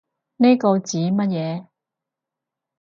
[0.37, 1.67] 呢個指乜嘢